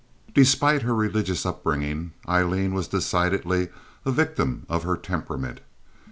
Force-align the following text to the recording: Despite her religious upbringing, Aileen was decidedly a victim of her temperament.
Despite 0.33 0.81
her 0.81 0.95
religious 0.95 1.45
upbringing, 1.45 2.13
Aileen 2.27 2.73
was 2.73 2.87
decidedly 2.87 3.67
a 4.03 4.09
victim 4.11 4.65
of 4.67 4.81
her 4.81 4.97
temperament. 4.97 5.59